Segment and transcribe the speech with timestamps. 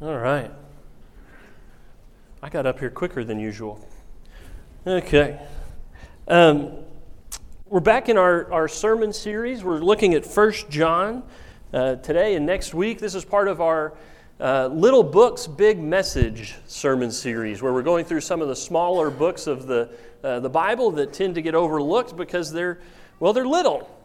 [0.00, 0.52] All right.
[2.40, 3.84] I got up here quicker than usual.
[4.86, 5.40] Okay.
[6.28, 6.70] Um,
[7.66, 9.64] we're back in our, our sermon series.
[9.64, 11.24] We're looking at First John
[11.72, 13.00] uh, today and next week.
[13.00, 13.94] This is part of our
[14.38, 19.10] uh, Little Books, Big Message sermon series, where we're going through some of the smaller
[19.10, 19.90] books of the,
[20.22, 22.78] uh, the Bible that tend to get overlooked because they're,
[23.18, 23.97] well, they're little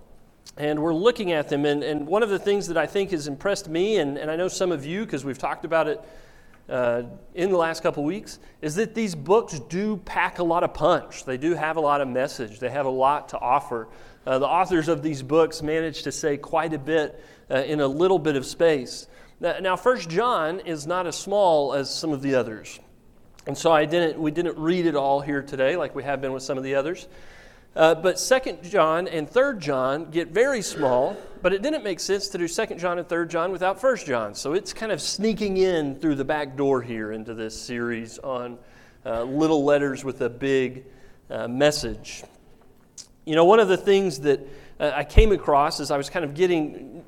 [0.57, 1.65] and we're looking at them.
[1.65, 4.35] And, and one of the things that I think has impressed me, and, and I
[4.35, 6.01] know some of you, because we've talked about it
[6.69, 7.03] uh,
[7.33, 11.25] in the last couple weeks, is that these books do pack a lot of punch.
[11.25, 13.87] They do have a lot of message, they have a lot to offer.
[14.25, 17.87] Uh, the authors of these books manage to say quite a bit uh, in a
[17.87, 19.07] little bit of space.
[19.41, 22.79] Now, First John is not as small as some of the others.
[23.45, 26.31] And so I didn't, we didn't read it all here today like we have been
[26.31, 27.09] with some of the others.
[27.75, 32.27] Uh, but Second John and Third John get very small, but it didn't make sense
[32.29, 34.35] to do Second John and Third John without First John.
[34.35, 38.59] So it's kind of sneaking in through the back door here into this series on
[39.05, 40.85] uh, little letters with a big
[41.31, 42.23] uh, message.
[43.25, 44.47] You know, one of the things that
[44.79, 47.03] uh, I came across as I was kind of getting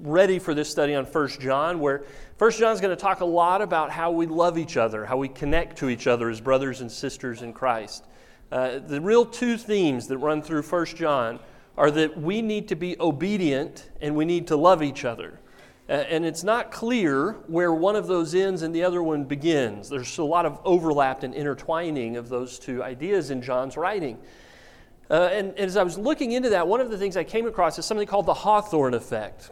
[0.00, 2.04] ready for this study on First John, where
[2.36, 5.16] First John is going to talk a lot about how we love each other, how
[5.16, 8.04] we connect to each other as brothers and sisters in Christ.
[8.52, 11.40] Uh, the real two themes that run through 1 John
[11.78, 15.40] are that we need to be obedient and we need to love each other.
[15.88, 19.88] Uh, and it's not clear where one of those ends and the other one begins.
[19.88, 24.18] There's a lot of overlap and intertwining of those two ideas in John's writing.
[25.10, 27.46] Uh, and, and as I was looking into that, one of the things I came
[27.46, 29.50] across is something called the Hawthorne effect.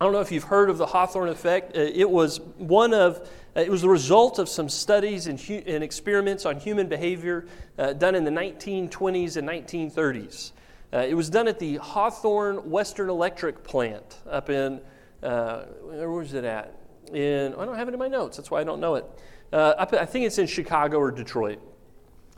[0.00, 1.76] I don't know if you've heard of the Hawthorne effect.
[1.76, 5.82] Uh, it was one of, it was the result of some studies and, hu- and
[5.82, 7.46] experiments on human behavior
[7.78, 10.52] uh, done in the 1920s and 1930s.
[10.92, 14.80] Uh, it was done at the Hawthorne Western Electric plant up in,
[15.22, 16.74] uh, where was it at?
[17.12, 19.04] In, I don't have it in my notes, that's why I don't know it.
[19.52, 21.58] Uh, up, I think it's in Chicago or Detroit,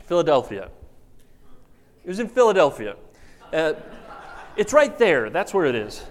[0.05, 0.69] Philadelphia.
[2.03, 2.95] It was in Philadelphia.
[3.51, 6.03] it's right there, that's where it is.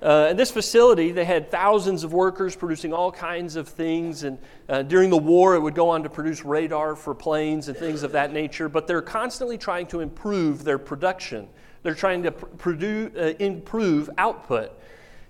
[0.00, 4.22] Uh, in this facility, they had thousands of workers producing all kinds of things.
[4.22, 4.38] And
[4.68, 8.04] uh, during the war, it would go on to produce radar for planes and things
[8.04, 8.68] of that nature.
[8.68, 11.48] But they're constantly trying to improve their production,
[11.82, 14.72] they're trying to pr- produce, uh, improve output.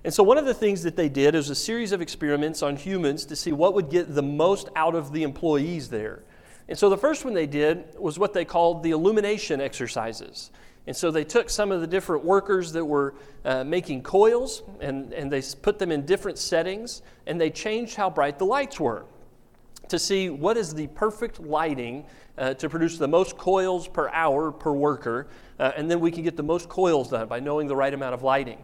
[0.04, 2.76] And so, one of the things that they did was a series of experiments on
[2.76, 6.22] humans to see what would get the most out of the employees there.
[6.68, 10.50] And so, the first one they did was what they called the illumination exercises.
[10.88, 13.14] And so they took some of the different workers that were
[13.44, 18.08] uh, making coils and, and they put them in different settings and they changed how
[18.08, 19.04] bright the lights were
[19.88, 22.06] to see what is the perfect lighting
[22.38, 25.26] uh, to produce the most coils per hour per worker.
[25.58, 28.14] Uh, and then we can get the most coils done by knowing the right amount
[28.14, 28.58] of lighting.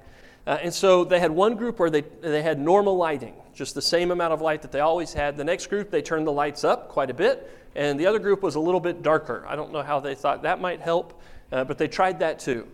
[0.47, 3.83] Uh, and so they had one group where they, they had normal lighting, just the
[3.83, 5.37] same amount of light that they always had.
[5.37, 8.43] The next group, they turned the lights up quite a bit, and the other group
[8.43, 9.45] was a little bit darker.
[9.49, 11.21] I don't know how they thought that might help
[11.55, 12.67] uh, but they tried that too.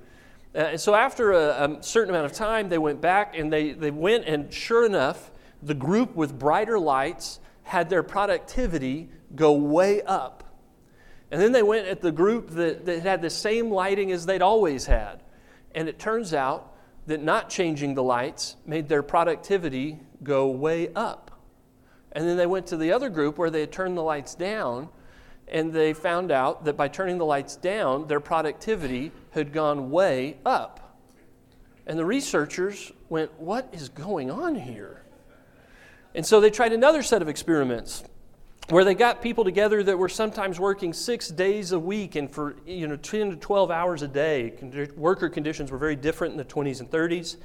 [0.54, 3.72] Uh, and so after a, a, certain amount of time, they went back and they,
[3.72, 5.30] they went, and sure enough,
[5.62, 10.44] the group with brighter lights had their productivity go way up.
[11.30, 14.42] And then they went at the group that, that had the same lighting as they'd
[14.42, 15.22] always had.
[15.74, 16.74] And it turns out
[17.06, 21.29] that not changing the lights made their productivity go way up.
[22.12, 24.88] And then they went to the other group where they had turned the lights down,
[25.48, 30.38] and they found out that by turning the lights down, their productivity had gone way
[30.44, 30.98] up.
[31.86, 35.02] And the researchers went, What is going on here?
[36.14, 38.04] And so they tried another set of experiments
[38.68, 42.56] where they got people together that were sometimes working six days a week and for
[42.66, 44.52] you know 10 to 12 hours a day.
[44.96, 47.36] Worker conditions were very different in the 20s and 30s.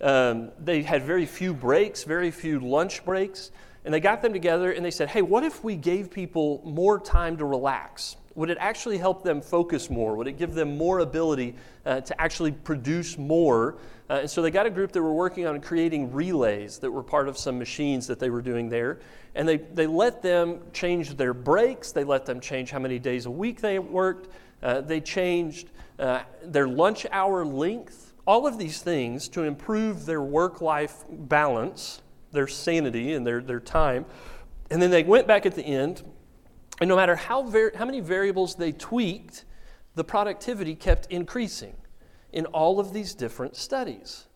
[0.00, 3.50] Um, they had very few breaks, very few lunch breaks.
[3.84, 6.98] And they got them together and they said, hey, what if we gave people more
[6.98, 8.16] time to relax?
[8.34, 10.16] Would it actually help them focus more?
[10.16, 11.54] Would it give them more ability
[11.86, 13.76] uh, to actually produce more?
[14.10, 17.02] Uh, and so they got a group that were working on creating relays that were
[17.02, 18.98] part of some machines that they were doing there.
[19.34, 23.26] And they, they let them change their breaks, they let them change how many days
[23.26, 24.28] a week they worked,
[24.62, 30.22] uh, they changed uh, their lunch hour length, all of these things to improve their
[30.22, 32.00] work life balance
[32.34, 34.04] their sanity and their, their time.
[34.70, 36.02] And then they went back at the end,
[36.80, 39.44] and no matter how, ver- how many variables they tweaked,
[39.94, 41.74] the productivity kept increasing
[42.32, 44.26] in all of these different studies.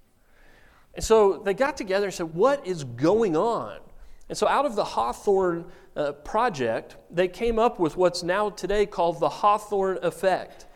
[0.95, 3.81] And so they got together and said, What is going on?
[4.29, 5.67] And so, out of the Hawthorne
[5.97, 10.67] uh, project, they came up with what's now today called the Hawthorne effect.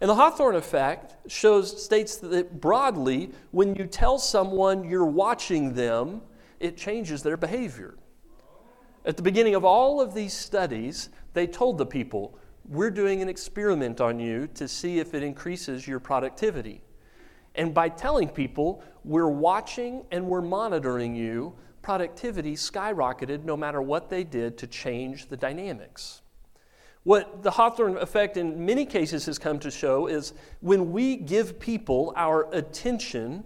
[0.00, 6.22] And the Hawthorne effect shows, states that broadly, when you tell someone you're watching them,
[6.62, 7.96] it changes their behavior.
[9.04, 12.38] At the beginning of all of these studies, they told the people,
[12.68, 16.82] We're doing an experiment on you to see if it increases your productivity.
[17.56, 24.08] And by telling people, We're watching and we're monitoring you, productivity skyrocketed no matter what
[24.08, 26.22] they did to change the dynamics.
[27.02, 31.58] What the Hawthorne effect in many cases has come to show is when we give
[31.58, 33.42] people our attention,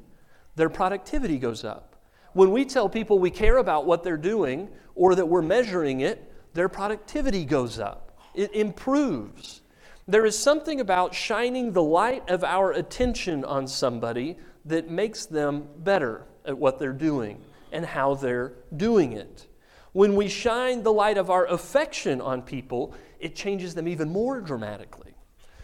[0.56, 1.95] their productivity goes up.
[2.36, 6.30] When we tell people we care about what they're doing or that we're measuring it,
[6.52, 8.18] their productivity goes up.
[8.34, 9.62] It improves.
[10.06, 14.36] There is something about shining the light of our attention on somebody
[14.66, 17.40] that makes them better at what they're doing
[17.72, 19.46] and how they're doing it.
[19.92, 24.42] When we shine the light of our affection on people, it changes them even more
[24.42, 25.14] dramatically.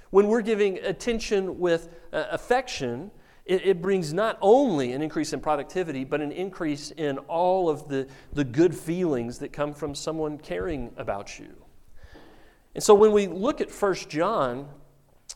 [0.08, 3.10] When we're giving attention with uh, affection,
[3.52, 7.86] it, it, brings not only an increase in productivity, but an increase in all of
[7.86, 11.54] the, the good feelings that come from someone caring about you.
[12.74, 14.68] And so when we look at First John,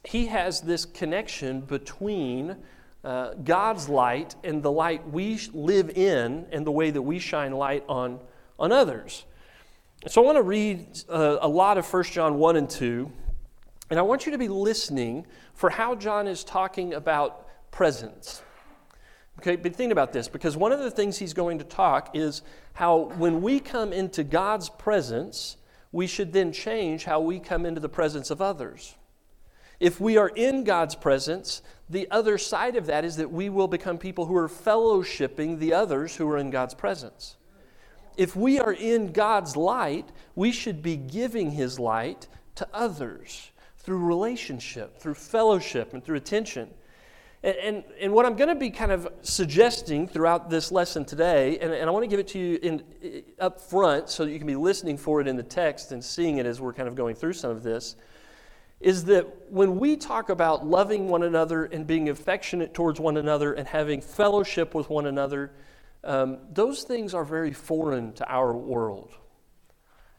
[0.02, 2.56] he has this connection between
[3.04, 7.52] uh, God's light and the light we live in and the way that we shine
[7.52, 8.18] light on,
[8.58, 9.26] on others.
[10.06, 13.12] So I want to read uh, a lot of 1 John 1 and 2,
[13.90, 17.45] and I want you to be listening for how John is talking about
[17.76, 18.42] presence.
[19.38, 22.42] Okay, but think about this because one of the things he's going to talk is
[22.72, 25.56] how when we come into God's presence,
[25.92, 28.96] we should then change how we come into the presence of others.
[29.78, 33.68] If we are in God's presence, the other side of that is that we will
[33.68, 37.36] become people who are fellowshipping the others who are in God's presence
[38.16, 44.04] if we are in God's light, we should be giving His light to others through
[44.04, 46.70] relationship, through fellowship, and through attention.
[47.46, 51.58] And, and, and what I'm going to be kind of suggesting throughout this lesson today,
[51.60, 52.82] and, and I want to give it to you in,
[53.38, 56.38] up front so that you can be listening for it in the text and seeing
[56.38, 57.94] it as we're kind of going through some of this,
[58.80, 63.52] is that when we talk about loving one another and being affectionate towards one another
[63.52, 65.52] and having fellowship with one another,
[66.02, 69.12] um, those things are very foreign to our world.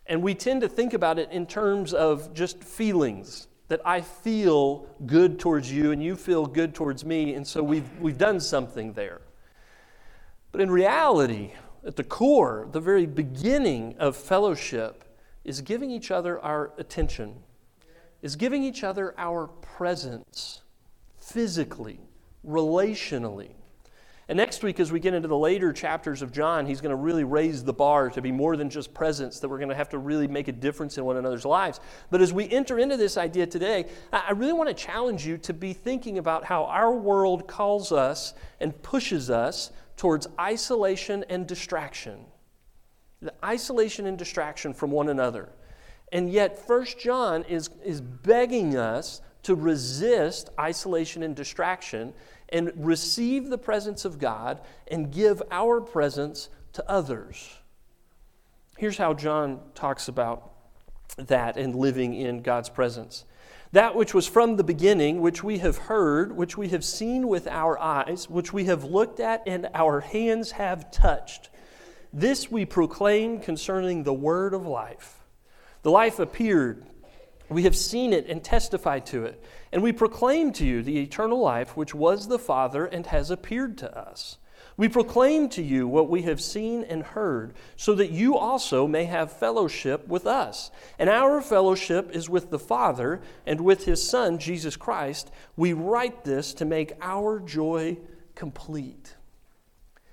[0.05, 4.87] And we tend to think about it in terms of just feelings that I feel
[5.05, 8.93] good towards you and you feel good towards me, and so we've, we've done something
[8.93, 9.21] there.
[10.51, 11.51] But in reality,
[11.85, 15.03] at the core, the very beginning of fellowship
[15.43, 17.35] is giving each other our attention,
[18.21, 20.61] is giving each other our presence
[21.17, 21.99] physically,
[22.45, 23.51] relationally.
[24.29, 26.97] And next week, as we get into the later chapters of John, he's going to
[26.97, 29.87] really raise the bar to be more than just presence, that we're going to have
[29.89, 31.79] to really make a difference in one another's lives.
[32.11, 35.53] But as we enter into this idea today, I really want to challenge you to
[35.53, 42.25] be thinking about how our world calls us and pushes us towards isolation and distraction.
[43.21, 45.49] The isolation and distraction from one another.
[46.11, 52.13] And yet, First John is, is begging us to resist isolation and distraction
[52.49, 57.57] and receive the presence of God and give our presence to others.
[58.77, 60.51] Here's how John talks about
[61.17, 63.25] that and living in God's presence.
[63.71, 67.47] That which was from the beginning, which we have heard, which we have seen with
[67.47, 71.49] our eyes, which we have looked at and our hands have touched.
[72.13, 75.19] This we proclaim concerning the word of life.
[75.81, 76.85] The life appeared
[77.49, 79.41] we have seen it and testified to it.
[79.71, 83.77] And we proclaim to you the eternal life which was the Father and has appeared
[83.79, 84.37] to us.
[84.77, 89.05] We proclaim to you what we have seen and heard, so that you also may
[89.05, 90.69] have fellowship with us.
[90.99, 95.31] And our fellowship is with the Father and with his Son, Jesus Christ.
[95.55, 97.97] We write this to make our joy
[98.35, 99.15] complete.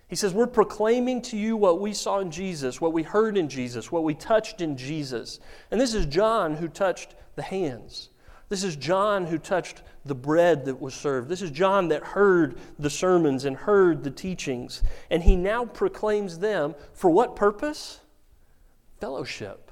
[0.08, 3.50] He says, We're proclaiming to you what we saw in Jesus, what we heard in
[3.50, 5.40] Jesus, what we touched in Jesus.
[5.70, 8.08] And this is John who touched the hands.
[8.48, 11.28] This is John who touched the bread that was served.
[11.28, 14.82] This is John that heard the sermons and heard the teachings.
[15.10, 18.00] And he now proclaims them for what purpose?
[19.00, 19.70] Fellowship.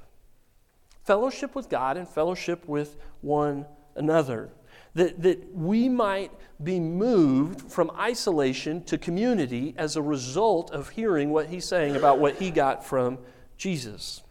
[1.03, 3.65] Fellowship with God and fellowship with one
[3.95, 4.49] another.
[4.95, 6.31] That, that we might
[6.63, 12.19] be moved from isolation to community as a result of hearing what he's saying about
[12.19, 13.19] what he got from
[13.57, 14.22] Jesus.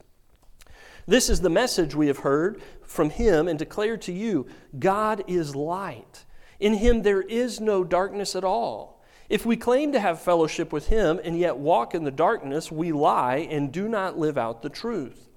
[1.06, 4.46] This is the message we have heard from him and declare to you
[4.78, 6.24] God is light.
[6.60, 9.02] In him there is no darkness at all.
[9.28, 12.92] If we claim to have fellowship with him and yet walk in the darkness, we
[12.92, 15.28] lie and do not live out the truth.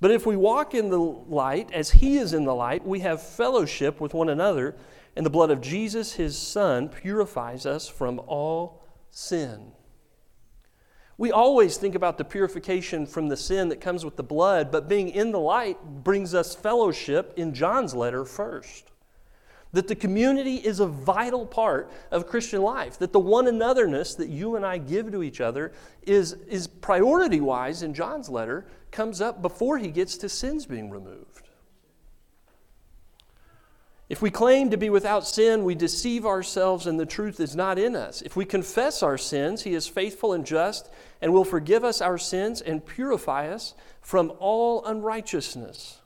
[0.00, 3.22] But if we walk in the light as he is in the light, we have
[3.22, 4.76] fellowship with one another,
[5.16, 9.72] and the blood of Jesus, his son, purifies us from all sin.
[11.18, 14.88] We always think about the purification from the sin that comes with the blood, but
[14.88, 18.92] being in the light brings us fellowship in John's letter first.
[19.72, 24.28] That the community is a vital part of Christian life, that the one anotherness that
[24.28, 25.72] you and I give to each other
[26.02, 30.88] is, is priority wise in John's letter, comes up before he gets to sins being
[30.88, 31.47] removed.
[34.08, 37.78] If we claim to be without sin, we deceive ourselves and the truth is not
[37.78, 38.22] in us.
[38.22, 42.16] If we confess our sins, He is faithful and just and will forgive us our
[42.16, 46.00] sins and purify us from all unrighteousness.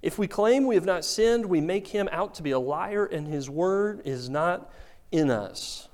[0.00, 3.04] If we claim we have not sinned, we make Him out to be a liar
[3.04, 4.72] and His word is not
[5.10, 5.88] in us.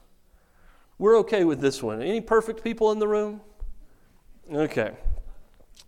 [0.97, 2.01] We're okay with this one.
[2.03, 3.41] Any perfect people in the room?
[4.51, 4.93] Okay.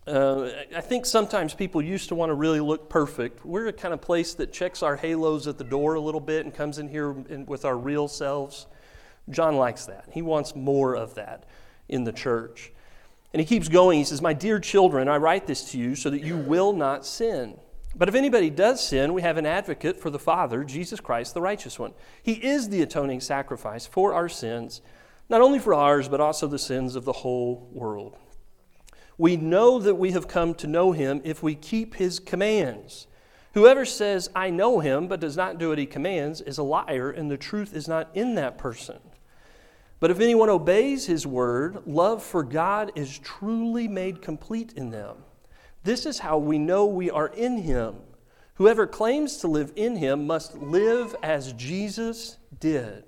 [0.07, 3.45] Uh, I think sometimes people used to want to really look perfect.
[3.45, 6.45] We're a kind of place that checks our halos at the door a little bit
[6.45, 8.67] and comes in here in, with our real selves.
[9.29, 10.09] John likes that.
[10.13, 11.45] He wants more of that
[11.89, 12.73] in the church.
[13.33, 13.99] And he keeps going.
[13.99, 17.07] He says, My dear children, I write this to you so that you will not
[17.07, 17.59] sin.
[17.95, 21.41] But if anybody does sin, we have an advocate for the Father, Jesus Christ, the
[21.41, 21.93] righteous one.
[22.23, 24.81] He is the atoning sacrifice for our sins,
[25.29, 28.17] not only for ours, but also the sins of the whole world.
[29.21, 33.07] We know that we have come to know him if we keep his commands.
[33.53, 37.11] Whoever says, I know him, but does not do what he commands, is a liar,
[37.11, 38.97] and the truth is not in that person.
[39.99, 45.17] But if anyone obeys his word, love for God is truly made complete in them.
[45.85, 47.97] This is how we know we are in him.
[48.55, 53.05] Whoever claims to live in him must live as Jesus did.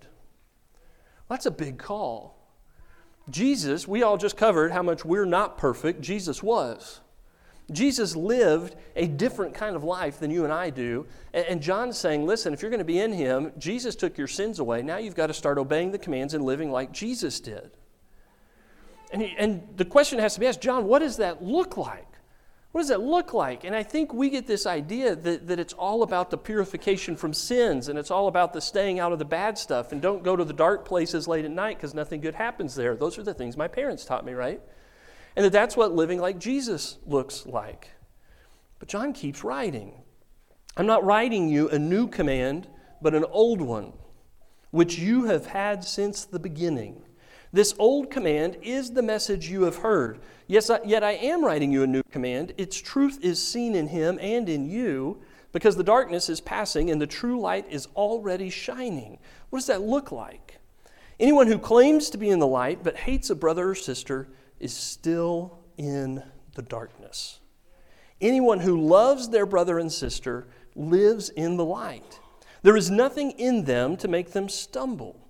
[1.27, 2.42] Well, that's a big call.
[3.31, 6.01] Jesus, we all just covered how much we're not perfect.
[6.01, 7.01] Jesus was.
[7.71, 11.07] Jesus lived a different kind of life than you and I do.
[11.33, 14.59] And John's saying, listen, if you're going to be in him, Jesus took your sins
[14.59, 14.83] away.
[14.83, 17.71] Now you've got to start obeying the commands and living like Jesus did.
[19.13, 22.09] And, he, and the question has to be asked John, what does that look like?
[22.73, 23.65] What does that look like?
[23.65, 27.35] And I think we get this idea that, that it's all about the purification from
[27.35, 30.37] sins and it's all about the staying out of the bad stuff and don't go
[30.37, 32.97] to the dark places late at night because nothing good happens there.
[32.97, 34.61] Those are the things my parents taught me, right?
[35.37, 37.91] And that that's what living like Jesus looks like.
[38.79, 40.03] But John keeps writing.
[40.75, 42.69] I'm not writing you a new command,
[43.03, 43.93] but an old one,
[44.71, 47.03] which you have had since the beginning.
[47.53, 50.21] This old command is the message you have heard.
[50.47, 52.55] Yes, I, yet I am writing you a new command.
[52.57, 55.21] Its truth is seen in him and in you,
[55.53, 59.19] because the darkness is passing and the true light is already shining.
[59.51, 60.61] What does that look like?
[61.21, 64.29] Anyone who claims to be in the light but hates a brother or sister
[64.59, 66.23] is still in
[66.55, 67.41] the darkness.
[68.21, 72.19] Anyone who loves their brother and sister lives in the light.
[72.63, 75.22] There is nothing in them to make them stumble.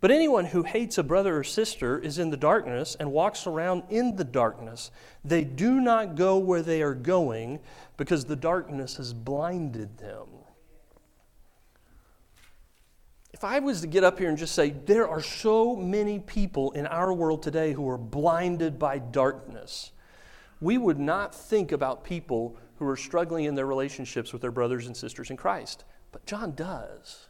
[0.00, 3.82] But anyone who hates a brother or sister is in the darkness and walks around
[3.90, 4.92] in the darkness.
[5.24, 7.58] They do not go where they are going
[7.96, 10.26] because the darkness has blinded them.
[13.32, 16.72] If I was to get up here and just say, there are so many people
[16.72, 19.92] in our world today who are blinded by darkness,
[20.60, 24.86] we would not think about people who are struggling in their relationships with their brothers
[24.86, 25.84] and sisters in Christ.
[26.10, 27.27] But John does.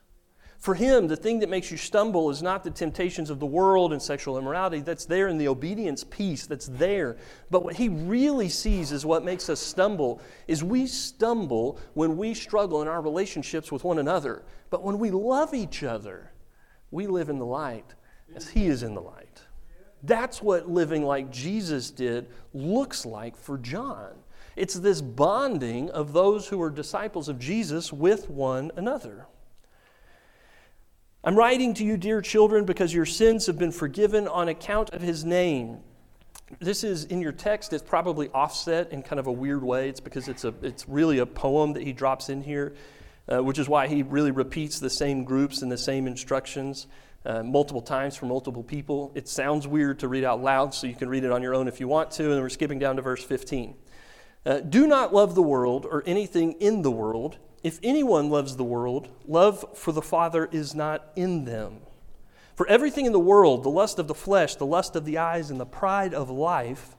[0.59, 3.93] For him, the thing that makes you stumble is not the temptations of the world
[3.93, 4.81] and sexual immorality.
[4.81, 7.17] That's there in the obedience piece, that's there.
[7.49, 12.35] But what he really sees is what makes us stumble is we stumble when we
[12.35, 14.43] struggle in our relationships with one another.
[14.69, 16.33] But when we love each other,
[16.91, 17.95] we live in the light
[18.35, 19.43] as he is in the light.
[20.03, 24.11] That's what living like Jesus did looks like for John.
[24.57, 29.27] It's this bonding of those who are disciples of Jesus with one another.
[31.25, 35.02] I'm writing to you, dear children, because your sins have been forgiven on account of
[35.02, 35.80] his name.
[36.60, 39.88] This is in your text, it's probably offset in kind of a weird way.
[39.88, 42.75] It's because it's, a, it's really a poem that he drops in here,
[43.28, 46.87] uh, which is why he really repeats the same groups and the same instructions
[47.26, 49.10] uh, multiple times for multiple people.
[49.16, 51.66] It sounds weird to read out loud, so you can read it on your own
[51.66, 52.30] if you want to.
[52.30, 53.75] And we're skipping down to verse 15.
[54.46, 57.38] Uh, Do not love the world or anything in the world.
[57.62, 61.81] If anyone loves the world, love for the Father is not in them.
[62.55, 65.50] For everything in the world, the lust of the flesh, the lust of the eyes,
[65.50, 66.97] and the pride of life,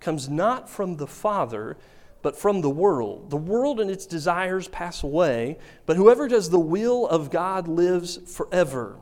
[0.00, 1.76] comes not from the Father,
[2.22, 3.30] but from the world.
[3.30, 8.18] The world and its desires pass away, but whoever does the will of God lives
[8.32, 8.96] forever.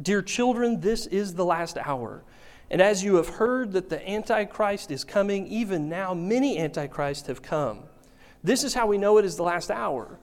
[0.00, 2.22] Dear children, this is the last hour.
[2.70, 7.42] And as you have heard that the Antichrist is coming, even now many Antichrists have
[7.42, 7.82] come.
[8.42, 10.18] This is how we know it is the last hour.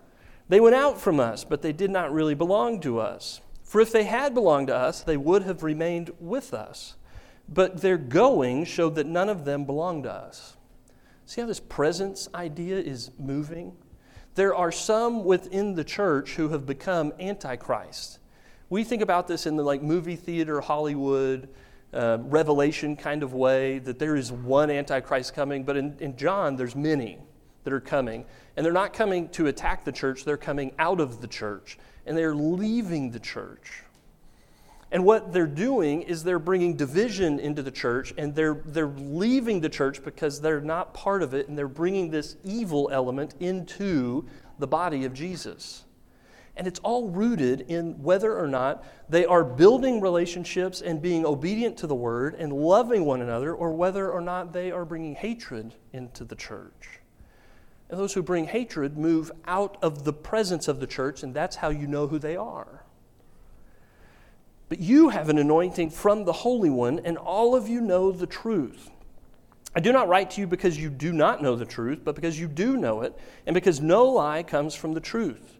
[0.49, 3.41] They went out from us, but they did not really belong to us.
[3.63, 6.95] For if they had belonged to us, they would have remained with us.
[7.49, 10.57] but their going showed that none of them belonged to us.
[11.25, 13.75] See how this presence idea is moving?
[14.35, 18.19] There are some within the church who have become antichrist.
[18.69, 21.49] We think about this in the like movie theater, Hollywood,
[21.93, 26.55] uh, revelation kind of way, that there is one antichrist coming, but in, in John,
[26.57, 27.19] there's many
[27.67, 28.23] that are coming.
[28.55, 32.17] And they're not coming to attack the church, they're coming out of the church, and
[32.17, 33.83] they're leaving the church.
[34.89, 39.59] And what they're doing is they're bringing division into the church, and they're, they're leaving
[39.59, 44.25] the church because they're not part of it, and they're bringing this evil element into
[44.59, 45.83] the body of Jesus.
[46.55, 51.75] And it's all rooted in whether or not they are building relationships and being obedient
[51.79, 55.75] to the word and loving one another, or whether or not they are bringing hatred
[55.91, 56.96] into the church.
[57.89, 61.57] And those who bring hatred move out of the presence of the church, and that's
[61.57, 62.83] how you know who they are.
[64.69, 68.27] But you have an anointing from the Holy One, and all of you know the
[68.27, 68.89] truth.
[69.75, 72.39] I do not write to you because you do not know the truth, but because
[72.39, 75.57] you do know it, and because no lie comes from the truth.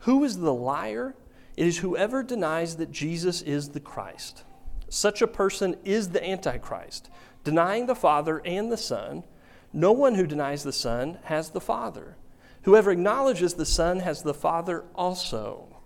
[0.00, 1.14] Who is the liar?
[1.56, 4.42] It is whoever denies that Jesus is the Christ.
[4.88, 7.08] Such a person is the Antichrist,
[7.42, 9.24] denying the Father and the Son.
[9.74, 12.16] No one who denies the Son has the Father.
[12.62, 15.76] Whoever acknowledges the Son has the Father also.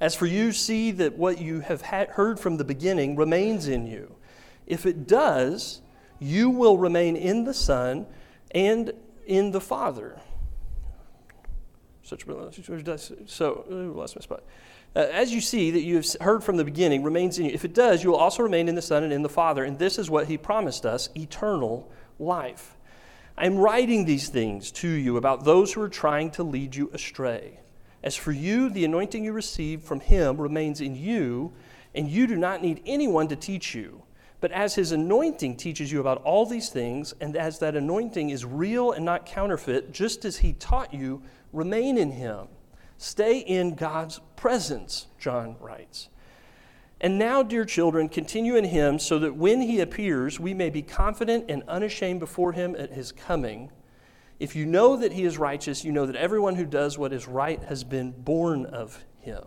[0.00, 4.16] As for you, see that what you have heard from the beginning remains in you.
[4.66, 5.82] If it does,
[6.18, 8.06] you will remain in the Son
[8.52, 8.92] and
[9.26, 10.20] in the Father.
[12.02, 12.24] Such
[13.26, 14.42] so lost my spot.
[14.96, 17.52] Uh, as you see that you have heard from the beginning remains in you.
[17.52, 19.64] If it does, you will also remain in the Son and in the Father.
[19.64, 22.76] And this is what He promised us: eternal life.
[23.36, 26.90] I am writing these things to you about those who are trying to lead you
[26.92, 27.60] astray.
[28.02, 31.52] As for you, the anointing you received from him remains in you,
[31.94, 34.02] and you do not need anyone to teach you.
[34.40, 38.44] But as his anointing teaches you about all these things, and as that anointing is
[38.44, 41.22] real and not counterfeit, just as he taught you,
[41.52, 42.48] remain in him.
[42.98, 46.10] Stay in God's presence, John writes.
[47.00, 50.82] And now, dear children, continue in him so that when he appears, we may be
[50.82, 53.70] confident and unashamed before him at his coming.
[54.40, 57.28] If you know that he is righteous, you know that everyone who does what is
[57.28, 59.44] right has been born of him.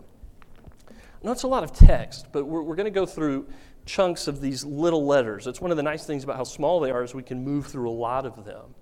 [0.88, 3.48] I know it's a lot of text, but we're, we're going to go through
[3.86, 5.46] chunks of these little letters.
[5.46, 7.66] It's one of the nice things about how small they are is we can move
[7.66, 8.74] through a lot of them.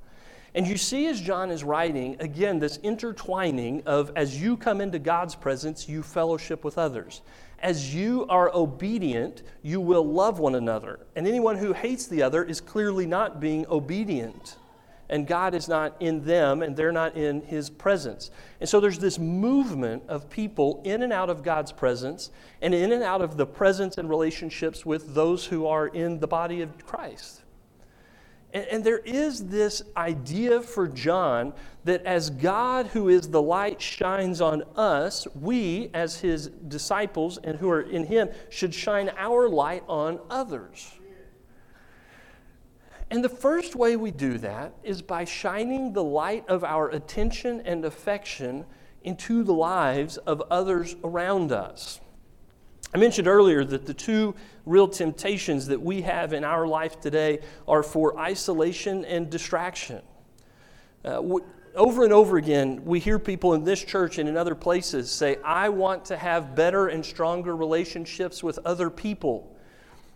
[0.54, 4.98] And you see as John is writing, again, this intertwining of as you come into
[4.98, 7.22] God's presence, you fellowship with others.
[7.58, 11.00] As you are obedient, you will love one another.
[11.14, 14.56] And anyone who hates the other is clearly not being obedient
[15.08, 18.30] and God is not in them and they're not in his presence.
[18.60, 22.92] And so there's this movement of people in and out of God's presence and in
[22.92, 26.84] and out of the presence and relationships with those who are in the body of
[26.86, 27.42] Christ.
[28.56, 31.52] And, and there is this idea for John
[31.84, 37.58] that as God, who is the light, shines on us, we, as his disciples and
[37.58, 40.90] who are in him, should shine our light on others.
[43.10, 47.60] And the first way we do that is by shining the light of our attention
[47.66, 48.64] and affection
[49.02, 52.00] into the lives of others around us.
[52.96, 57.40] I mentioned earlier that the two real temptations that we have in our life today
[57.68, 60.00] are for isolation and distraction.
[61.04, 61.20] Uh,
[61.74, 65.36] over and over again, we hear people in this church and in other places say,
[65.44, 69.54] I want to have better and stronger relationships with other people.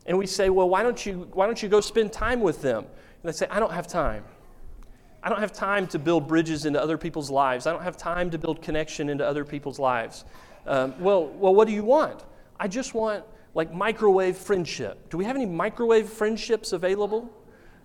[0.07, 2.85] And we say, well, why don't you, why don't you go spend time with them?
[2.85, 4.25] And they say, I don't have time.
[5.23, 7.67] I don't have time to build bridges into other people's lives.
[7.67, 10.25] I don't have time to build connection into other people's lives.
[10.67, 12.25] Um, well, well, what do you want?
[12.61, 15.09] I just want like microwave friendship.
[15.09, 17.33] Do we have any microwave friendships available?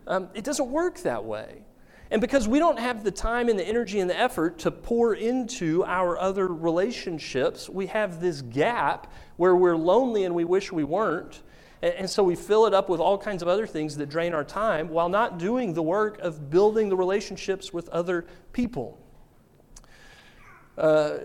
[0.06, 1.64] Um, it doesn't work that way.
[2.12, 5.16] And because we don't have the time and the energy and the effort to pour
[5.16, 10.84] into our other relationships, we have this gap where we're lonely and we wish we
[10.84, 11.42] weren't.
[11.82, 14.44] And, so we fill it up with all kinds of other things that drain our
[14.44, 19.00] time while not doing the work of building the relationships with other people.
[20.78, 21.18] Uh,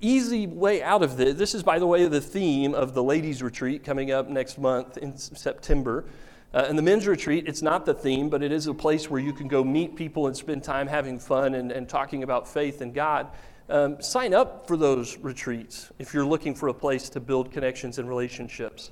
[0.00, 1.34] easy way out of this.
[1.36, 4.96] This is, by the way, the theme of the ladies' retreat coming up next month
[4.96, 6.04] in September.
[6.52, 9.20] Uh, and the men's retreat, it's not the theme, but it is a place where
[9.20, 12.80] you can go meet people and spend time having fun and, and talking about faith
[12.80, 13.28] and God.
[13.68, 17.98] Um, sign up for those retreats if you're looking for a place to build connections
[17.98, 18.90] and relationships.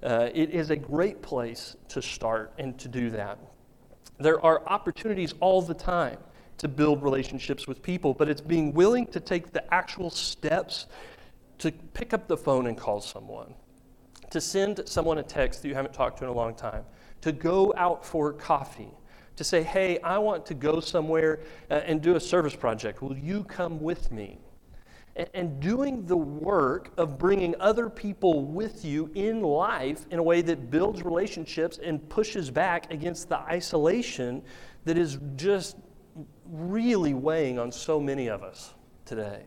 [0.00, 3.38] Uh, it is a great place to start and to do that.
[4.18, 6.18] There are opportunities all the time
[6.62, 10.86] to build relationships with people, but it's being willing to take the actual steps
[11.58, 13.52] to pick up the phone and call someone,
[14.30, 16.84] to send someone a text that you haven't talked to in a long time,
[17.20, 18.92] to go out for coffee,
[19.34, 23.02] to say, hey, I want to go somewhere uh, and do a service project.
[23.02, 24.38] Will you come with me?
[25.16, 30.22] And, and doing the work of bringing other people with you in life in a
[30.22, 34.44] way that builds relationships and pushes back against the isolation
[34.84, 35.76] that is just
[36.50, 38.74] really weighing on so many of us
[39.04, 39.42] today.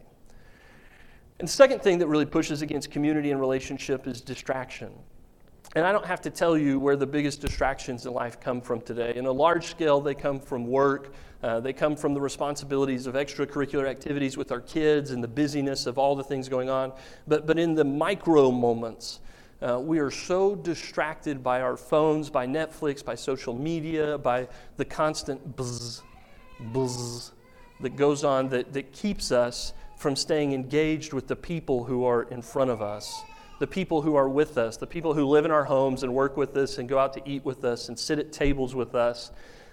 [1.39, 4.91] And the second thing that really pushes against community and relationship is distraction.
[5.75, 8.79] And I don't have to tell you where the biggest distractions in life come from
[8.79, 9.13] today.
[9.15, 13.15] In a large scale, they come from work, uh, they come from the responsibilities of
[13.15, 16.93] extracurricular activities with our kids and the busyness of all the things going on.
[17.27, 19.19] But, but in the micro moments,
[19.61, 24.85] uh, we are so distracted by our phones, by Netflix, by social media, by the
[24.85, 26.03] constant buzz,
[26.59, 27.31] buzz
[27.81, 32.23] that goes on that, that keeps us from staying engaged with the people who are
[32.23, 33.23] in front of us,
[33.59, 36.35] the people who are with us, the people who live in our homes and work
[36.37, 39.31] with us and go out to eat with us and sit at tables with us,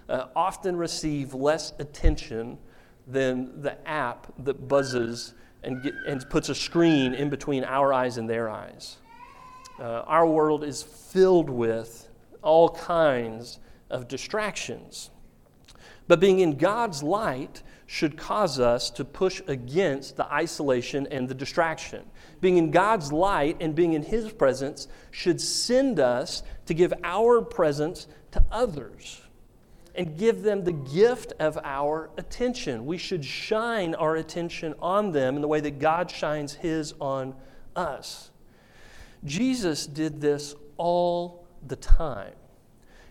[0.09, 2.59] uh, often receive less attention
[3.07, 8.19] than the app that buzzes and, get, and puts a screen in between our eyes
[8.19, 8.99] and their eyes.
[9.79, 12.09] Uh, our world is filled with
[12.43, 13.59] all kinds
[13.91, 15.11] of distractions.
[16.09, 21.35] But being in God's light should cause us to push against the isolation and the
[21.35, 22.05] distraction.
[22.41, 27.43] Being in God's light and being in His presence should send us to give our
[27.43, 29.21] presence to others
[29.95, 32.87] and give them the gift of our attention.
[32.87, 37.35] We should shine our attention on them in the way that God shines His on
[37.77, 38.31] us.
[39.25, 42.33] Jesus did this all the time.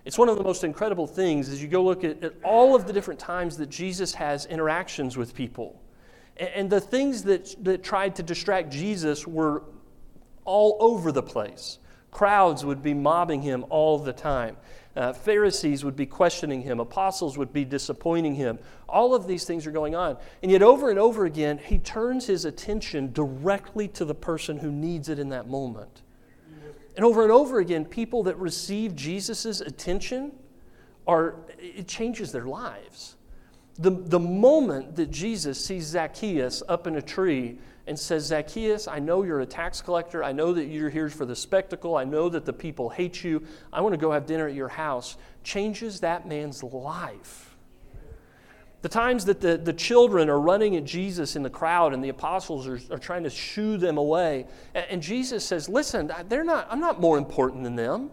[0.05, 2.87] It's one of the most incredible things as you go look at, at all of
[2.87, 5.81] the different times that Jesus has interactions with people.
[6.37, 9.63] And, and the things that, that tried to distract Jesus were
[10.43, 11.79] all over the place.
[12.09, 14.57] Crowds would be mobbing him all the time.
[14.95, 16.81] Uh, Pharisees would be questioning him.
[16.81, 18.59] Apostles would be disappointing him.
[18.89, 20.17] All of these things are going on.
[20.43, 24.69] And yet, over and over again, he turns his attention directly to the person who
[24.69, 26.00] needs it in that moment.
[26.95, 30.33] And over and over again, people that receive Jesus' attention
[31.07, 33.15] are, it changes their lives.
[33.79, 38.99] The, the moment that Jesus sees Zacchaeus up in a tree and says, Zacchaeus, I
[38.99, 40.23] know you're a tax collector.
[40.23, 41.95] I know that you're here for the spectacle.
[41.95, 43.43] I know that the people hate you.
[43.73, 47.50] I want to go have dinner at your house, changes that man's life.
[48.81, 52.09] The times that the, the children are running at Jesus in the crowd and the
[52.09, 54.47] apostles are, are trying to shoo them away.
[54.73, 58.09] And, and Jesus says, Listen, they're not, I'm not more important than them.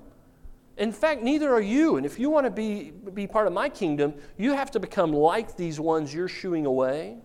[0.76, 1.96] In fact, neither are you.
[1.96, 5.12] And if you want to be, be part of my kingdom, you have to become
[5.12, 7.16] like these ones you're shooing away.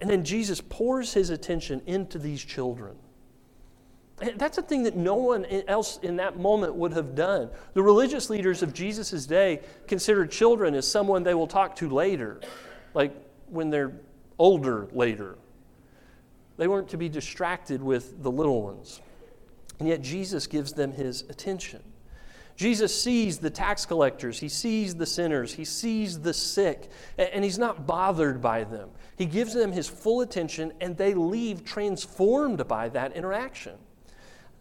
[0.00, 2.96] And then Jesus pours his attention into these children.
[4.20, 7.50] Eh, that's a thing that no one else in that moment would have done.
[7.74, 12.40] The religious leaders of Jesus' day considered children as someone they will talk to later
[12.94, 13.14] like
[13.48, 13.92] when they're
[14.38, 15.38] older later.
[16.56, 19.00] They weren't to be distracted with the little ones.
[19.78, 21.82] And yet Jesus gives them his attention.
[22.56, 27.56] Jesus sees the tax collectors, he sees the sinners, he sees the sick, and he's
[27.56, 28.90] not bothered by them.
[29.16, 33.74] He gives them his full attention, and they leave transformed by that interaction.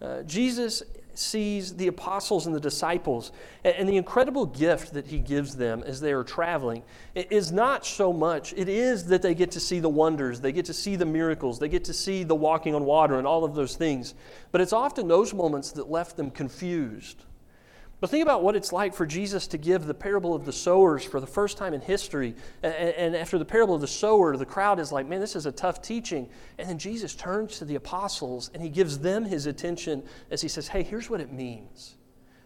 [0.01, 0.83] Uh, Jesus
[1.17, 3.31] sees the apostles and the disciples
[3.63, 6.83] and the incredible gift that he gives them as they are traveling
[7.15, 10.65] is not so much, it is that they get to see the wonders, they get
[10.65, 13.55] to see the miracles, they get to see the walking on water and all of
[13.55, 14.13] those things.
[14.51, 17.23] But it's often those moments that left them confused.
[17.99, 21.03] But think about what it's like for Jesus to give the parable of the sowers
[21.03, 22.35] for the first time in history.
[22.61, 25.51] And after the parable of the sower, the crowd is like, man, this is a
[25.51, 26.29] tough teaching.
[26.59, 30.47] And then Jesus turns to the apostles and he gives them his attention as he
[30.47, 31.95] says, hey, here's what it means.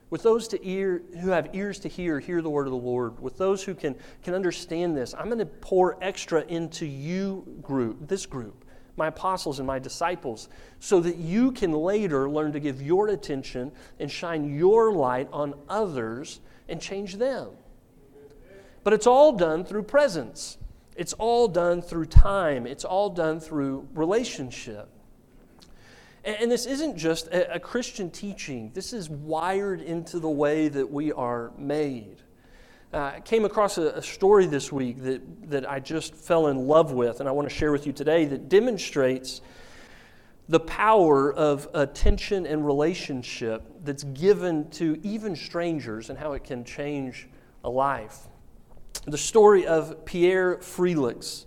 [0.10, 3.20] With those to ear, who have ears to hear, hear the word of the Lord.
[3.20, 8.08] With those who can, can understand this, I'm going to pour extra into you group,
[8.08, 8.66] this group
[8.98, 10.50] my apostles and my disciples,
[10.80, 15.54] so that you can later learn to give your attention and shine your light on
[15.70, 17.50] others and change them.
[18.84, 20.58] But it's all done through presence,
[20.96, 24.90] it's all done through time, it's all done through relationship.
[26.24, 31.12] And, this isn't just a Christian teaching, this is wired into the way that we
[31.12, 32.18] are made.
[32.94, 36.92] Uh, came across a, a, story this week that, that I just fell in love
[36.92, 39.40] with, and I want to share with you today that demonstrates
[40.50, 46.66] the power of attention and relationship that's given to even strangers and how it can
[46.66, 47.30] change
[47.64, 48.28] a life.
[49.06, 51.46] The story of Pierre Frelix.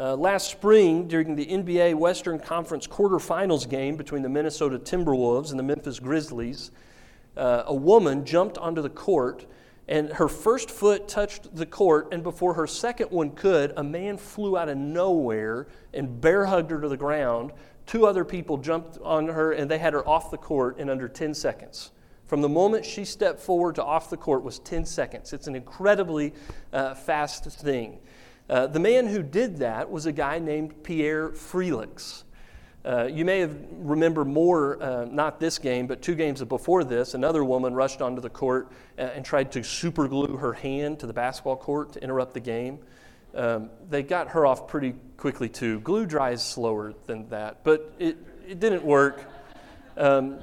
[0.00, 5.58] Uh, last spring, during the NBA Western Conference quarterfinals game between the Minnesota Timberwolves and
[5.58, 6.70] the Memphis Grizzlies,
[7.36, 9.44] uh, a woman jumped onto the court,
[9.88, 14.18] and her first foot touched the court, and before her second one could, a man
[14.18, 17.52] flew out of nowhere and bear hugged her to the ground.
[17.86, 21.08] Two other people jumped on her, and they had her off the court in under
[21.08, 21.92] 10 seconds.
[22.26, 25.32] From the moment she stepped forward to off the court was 10 seconds.
[25.32, 26.34] It's an incredibly
[26.74, 28.00] uh, fast thing.
[28.50, 32.24] Uh, the man who did that was a guy named Pierre Frelix.
[32.88, 37.12] Uh, you may have remember more, uh, not this game, but two games before this.
[37.12, 41.12] Another woman rushed onto the court uh, and tried to superglue her hand to the
[41.12, 42.78] basketball court to interrupt the game.
[43.34, 45.80] Um, they got her off pretty quickly too.
[45.80, 48.16] Glue dries slower than that, but it,
[48.48, 49.22] it didn't work.
[49.98, 50.38] Um,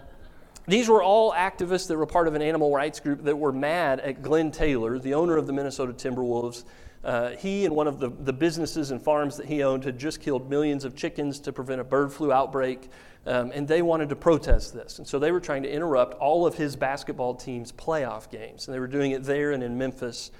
[0.67, 3.99] these were all activists that were part of an animal rights group that were mad
[3.99, 6.63] at Glen Taylor, the owner of the Minnesota Timberwolves,
[7.05, 10.19] uh, he and one of the, the businesses and farms that he owned had just
[10.19, 12.89] killed millions of chickens to prevent a bird flu outbreak,
[13.27, 14.97] um, and they wanted to protest this.
[14.97, 18.73] And so they were trying to interrupt all of his basketball team's playoff games, and
[18.73, 20.31] they were doing it there and in Memphis.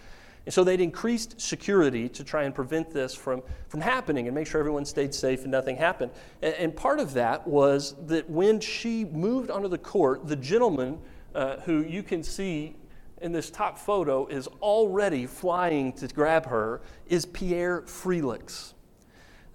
[0.46, 4.48] And so they'd increased security to try and prevent this from, from happening and make
[4.48, 6.12] sure everyone stayed safe and nothing happened.
[6.42, 11.00] And, and part of that was that when she moved onto the court, the gentleman
[11.36, 12.76] uh, who you can see
[13.26, 18.74] in this top photo is already flying to grab her is Pierre Frelix.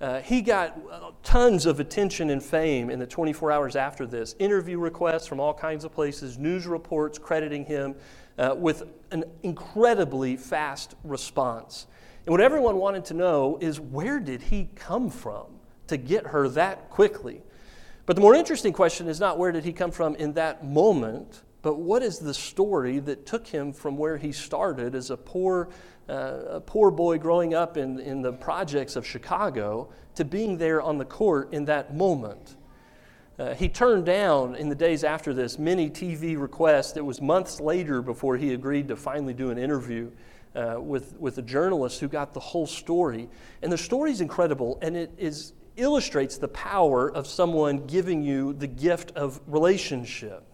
[0.01, 4.35] Uh, he got tons of attention and fame in the 24 hours after this.
[4.41, 7.95] Interview requests from all kinds of places, news reports crediting him
[8.39, 11.87] uh, with an incredibly fast response.
[12.27, 15.47] And what everyone wanted to know is where did he come from
[15.87, 17.41] to get her that quickly?
[18.05, 21.43] But the more interesting question is not where did he come from in that moment,
[21.63, 25.69] but what is the story that took him from where he started as a poor,
[26.09, 30.81] uh, a poor boy growing up in, in the projects of Chicago to being there
[30.81, 32.57] on the court in that moment?
[33.39, 36.97] Uh, he turned down in the days after this many TV requests.
[36.97, 40.11] It was months later before he agreed to finally do an interview
[40.55, 43.29] uh, with, with a journalist who got the whole story.
[43.63, 48.53] And the story is incredible, and it is, illustrates the power of someone giving you
[48.53, 50.50] the gift of relationship.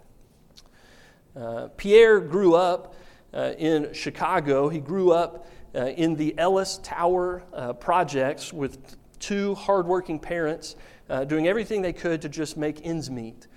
[1.36, 2.94] Uh, Pierre grew up
[3.34, 4.70] uh, in Chicago.
[4.70, 10.76] He grew up uh, in the Ellis Tower uh, projects with two hardworking parents
[11.10, 13.48] uh, doing everything they could to just make ends meet.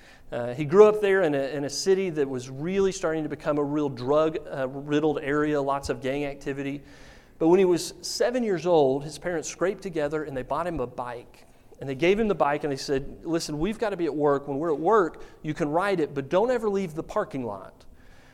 [0.55, 3.57] He grew up there in a, in a city that was really starting to become
[3.57, 4.37] a real drug
[4.67, 6.83] riddled area, lots of gang activity.
[7.39, 10.79] But when he was seven years old, his parents scraped together and they bought him
[10.81, 11.47] a bike.
[11.79, 14.15] And they gave him the bike and they said, Listen, we've got to be at
[14.15, 14.47] work.
[14.47, 17.85] When we're at work, you can ride it, but don't ever leave the parking lot.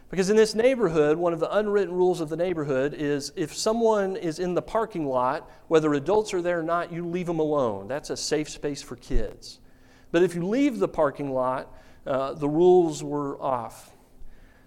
[0.10, 4.16] Because in this neighborhood, one of the unwritten rules of the neighborhood is if someone
[4.16, 7.88] is in the parking lot, whether adults are there or not, you leave them alone.
[7.88, 9.60] That's a safe space for kids.
[10.12, 13.92] But if you leave the parking lot, uh, the rules were off.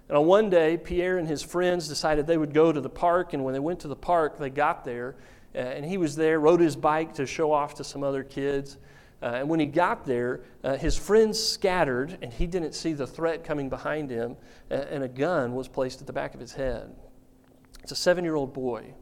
[0.08, 3.32] And on one day, Pierre and his friends decided they would go to the park.
[3.32, 5.16] And when they went to the park, they got there
[5.54, 8.78] uh, and he was there, rode his bike to show off to some other kids.
[9.22, 13.06] Uh, and when he got there, uh, his friends scattered, and he didn't see the
[13.06, 14.36] threat coming behind him,
[14.70, 16.94] uh, and a gun was placed at the back of his head.
[17.82, 18.94] It's a seven year old boy.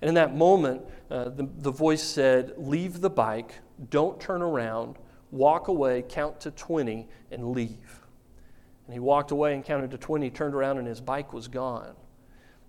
[0.00, 3.52] And in that moment, uh, the, the voice said, Leave the bike,
[3.90, 4.96] don't turn around,
[5.30, 8.00] walk away, count to 20, and leave.
[8.86, 11.94] And he walked away and counted to 20, turned around, and his bike was gone.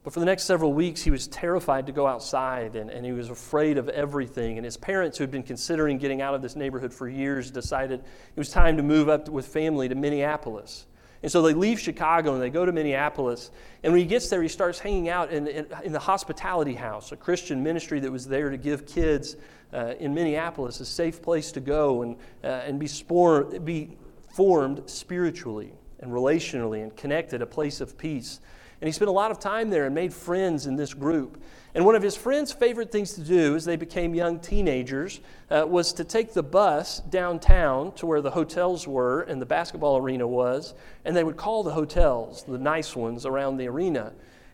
[0.04, 3.12] But for the next several weeks, he was terrified to go outside and, and he
[3.12, 4.58] was afraid of everything.
[4.58, 8.00] And his parents, who had been considering getting out of this neighborhood for years, decided
[8.00, 10.88] it was time to move up with family to Minneapolis.
[11.24, 13.52] And so they leave Chicago and they go to Minneapolis.
[13.84, 17.12] And when he gets there, he starts hanging out in, in, in the hospitality house,
[17.12, 19.36] a Christian ministry that was there to give kids
[19.72, 23.98] uh, in Minneapolis a safe place to go and, uh, and be, spore, be
[24.34, 28.40] formed spiritually and relationally and connected, a place of peace.
[28.82, 31.42] And he spent a lot of time there and made friends in this group.
[31.76, 35.66] And one of his friends' favorite things to do as they became young teenagers uh,
[35.68, 40.28] was to take the bus downtown to where the hotels were and the basketball arena
[40.28, 40.74] was,
[41.06, 44.14] and they would call the hotels, the nice ones around the arena.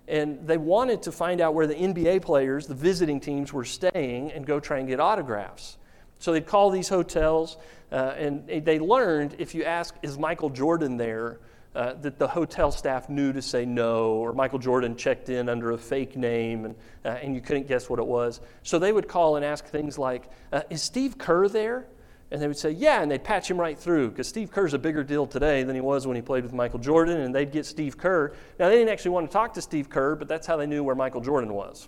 [0.09, 4.31] And they wanted to find out where the NBA players, the visiting teams, were staying
[4.33, 5.77] and go try and get autographs.
[6.19, 7.57] So they'd call these hotels,
[7.91, 11.39] uh, and they learned if you ask, Is Michael Jordan there?
[11.77, 15.71] Uh, that the hotel staff knew to say no, or Michael Jordan checked in under
[15.71, 18.41] a fake name and, uh, and you couldn't guess what it was.
[18.63, 21.85] So they would call and ask things like, uh, Is Steve Kerr there?
[22.31, 24.79] And they would say, Yeah, and they'd patch him right through because Steve Kerr's a
[24.79, 27.65] bigger deal today than he was when he played with Michael Jordan, and they'd get
[27.65, 28.33] Steve Kerr.
[28.57, 30.83] Now, they didn't actually want to talk to Steve Kerr, but that's how they knew
[30.83, 31.87] where Michael Jordan was.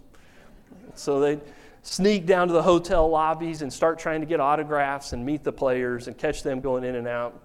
[0.93, 1.41] So they'd,
[1.81, 5.51] sneak down to the hotel lobbies and start trying to get autographs and meet the
[5.51, 7.41] players and catch them going in and out.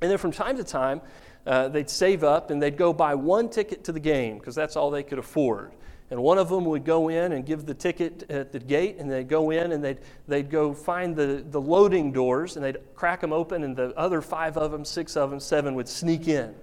[0.00, 1.00] And then from time to time,
[1.46, 4.76] uh, they'd save up and they'd go buy one ticket to the game because that's
[4.76, 5.72] all they could afford.
[6.10, 9.10] And one of them would go in and give the ticket at the gate, and
[9.10, 13.20] they'd go in and they'd, they'd go find the, the loading doors and they'd crack
[13.20, 16.54] them open, and the other five of them, six of them, seven would sneak in.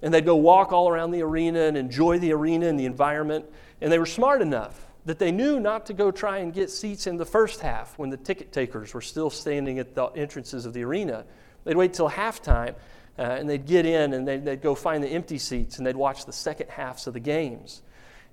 [0.00, 3.46] And they'd go walk all around the arena and enjoy the arena and the environment.
[3.80, 7.08] And they were smart enough that they knew not to go try and get seats
[7.08, 10.72] in the first half when the ticket takers were still standing at the entrances of
[10.72, 11.24] the arena.
[11.64, 12.74] They'd wait till halftime
[13.18, 15.96] uh, and they'd get in and they'd, they'd go find the empty seats and they'd
[15.96, 17.82] watch the second halves of the games.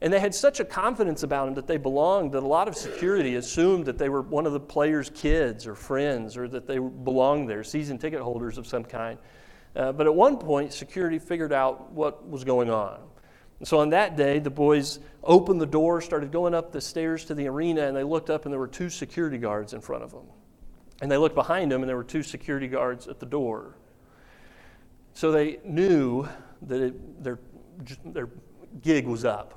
[0.01, 2.75] And they had such a confidence about them that they belonged that a lot of
[2.75, 6.79] security assumed that they were one of the players' kids or friends or that they
[6.79, 9.17] belonged there, season ticket holders of some kind.
[9.75, 12.99] Uh, but at one point, security figured out what was going on.
[13.59, 17.25] And so on that day, the boys opened the door, started going up the stairs
[17.25, 20.03] to the arena, and they looked up and there were two security guards in front
[20.03, 20.25] of them.
[21.01, 23.75] And they looked behind them and there were two security guards at the door.
[25.13, 26.27] So they knew
[26.63, 27.39] that it, their,
[28.05, 28.29] their
[28.81, 29.55] gig was up.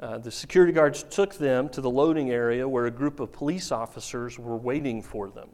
[0.00, 3.72] Uh, the security guards took them to the loading area where a group of police
[3.72, 5.48] officers were waiting for them.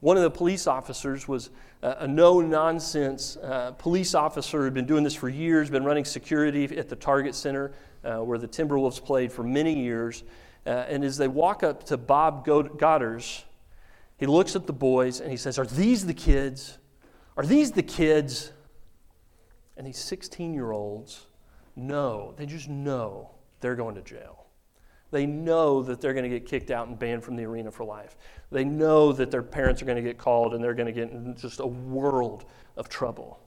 [0.00, 1.50] One of the police officers was
[1.82, 5.84] a, a no nonsense uh, police officer who had been doing this for years, been
[5.84, 7.72] running security at the Target Center
[8.04, 10.24] uh, where the Timberwolves played for many years.
[10.66, 13.44] Uh, and as they walk up to Bob Godders,
[14.18, 16.78] he looks at the boys and he says, Are these the kids?
[17.38, 18.52] Are these the kids?
[19.76, 21.26] And these 16 year olds
[21.76, 24.46] know, they just know they're going to jail.
[25.12, 27.84] They know that they're going to get kicked out and banned from the arena for
[27.84, 28.16] life.
[28.50, 31.10] They know that their parents are going to get called and they're going to get
[31.10, 32.44] in just a world
[32.76, 33.38] of trouble.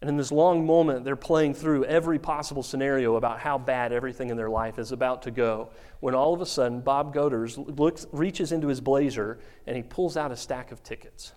[0.00, 4.30] And in this long moment, they're playing through every possible scenario about how bad everything
[4.30, 5.70] in their life is about to go.
[5.98, 10.16] When all of a sudden, Bob Goders looks, reaches into his blazer and he pulls
[10.16, 11.32] out a stack of tickets.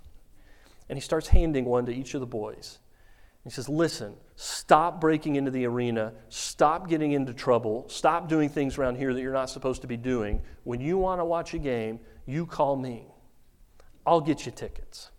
[0.94, 2.78] And he starts handing one to each of the boys.
[3.44, 8.78] He says, Listen, stop breaking into the arena, stop getting into trouble, stop doing things
[8.78, 10.40] around here that you're not supposed to be doing.
[10.66, 13.08] When you want to watch a game, you call me.
[14.06, 15.10] I'll get you tickets.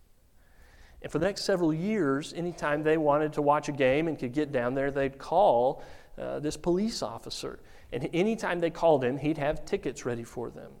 [1.01, 4.31] And for the next several years, anytime they wanted to watch a game and could
[4.31, 5.83] get down there, they'd call
[6.17, 7.59] uh, this police officer.
[7.91, 10.71] And anytime they called him, he'd have tickets ready for them.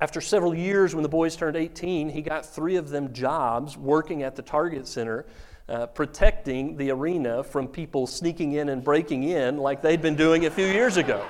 [0.00, 4.22] After several years, when the boys turned 18, he got three of them jobs working
[4.22, 5.24] at the Target Center
[5.68, 10.46] uh, protecting the arena from people sneaking in and breaking in like they'd been doing
[10.46, 11.24] a few years ago.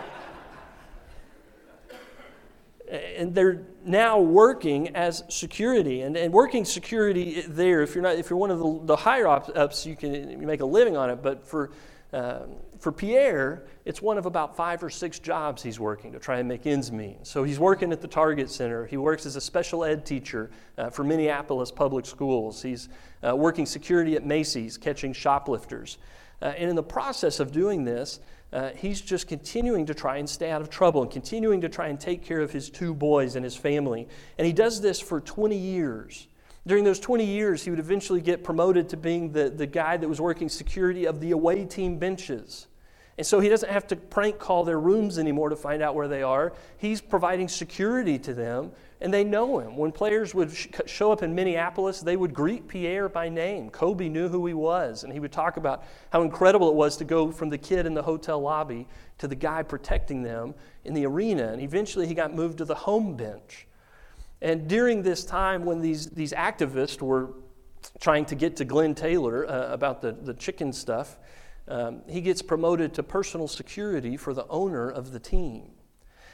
[2.90, 8.29] and they're now working as security and, and working security there if you're not if
[8.29, 11.46] you're one of the, the higher ups you can make a living on it but
[11.46, 11.70] for
[12.12, 12.40] uh,
[12.85, 16.47] for Pierre, it's one of about five or six jobs he's working to try and
[16.47, 17.16] make ends meet.
[17.27, 18.85] So he's working at the Target Center.
[18.85, 22.61] He works as a special ed teacher uh, for Minneapolis public schools.
[22.61, 22.90] He's
[23.27, 25.97] uh, working security at Macy's, catching shoplifters.
[26.42, 28.20] Uh, and in the process of doing this,
[28.53, 31.88] uh, he's just continuing to try and stay out of trouble and continuing to try
[31.88, 34.07] and take care of his two boys and his family.
[34.37, 36.29] And he does this for 20 years.
[36.66, 40.07] During those 20 years, he would eventually get promoted to being the, the guy that
[40.07, 42.66] was working security of the away team benches.
[43.16, 46.09] And so he doesn't have to prank call their rooms anymore to find out where
[46.09, 46.53] they are.
[46.79, 49.77] He's providing security to them, and they know him.
[49.77, 53.70] When players would sh- show up in Minneapolis, they would greet Pierre by name.
[53.70, 57.05] Kobe knew who he was, and he would talk about how incredible it was to
[57.05, 61.07] go from the kid in the hotel lobby to the guy protecting them in the
[61.07, 61.53] arena.
[61.53, 63.68] And eventually he got moved to the home bench.
[64.42, 67.31] And during this time when these, these activists were
[68.00, 71.18] trying to get to Glen Taylor uh, about the, the chicken stuff,
[71.68, 75.70] um, he gets promoted to personal security for the owner of the team.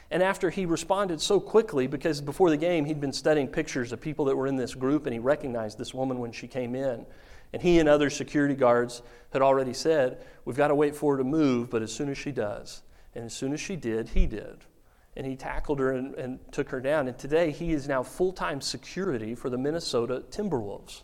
[0.09, 4.01] And after he responded so quickly, because before the game he'd been studying pictures of
[4.01, 7.05] people that were in this group and he recognized this woman when she came in.
[7.53, 11.17] And he and other security guards had already said, We've got to wait for her
[11.17, 12.81] to move, but as soon as she does.
[13.13, 14.65] And as soon as she did, he did
[15.15, 17.07] and he tackled her and, and took her down.
[17.07, 21.03] And today he is now full time security for the Minnesota Timberwolves.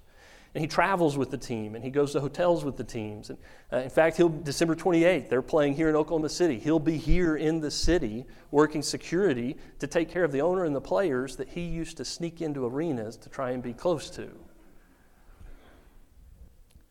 [0.58, 3.30] And he travels with the team and he goes to hotels with the teams.
[3.30, 3.38] And
[3.72, 6.58] uh, in fact, he'll December 28th, they're playing here in Oklahoma City.
[6.58, 10.76] He'll be here in the city working security to take care of the owner and
[10.76, 14.32] the players that he used to sneak into arenas to try and be close to.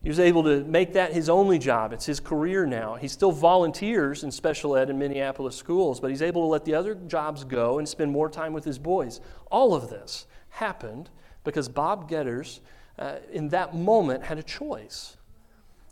[0.00, 1.92] He was able to make that his only job.
[1.92, 2.94] It's his career now.
[2.94, 6.74] He still volunteers in special ed in Minneapolis schools, but he's able to let the
[6.74, 9.20] other jobs go and spend more time with his boys.
[9.50, 11.10] All of this happened
[11.42, 12.60] because Bob Godders,
[12.98, 15.16] uh, in that moment, had a choice.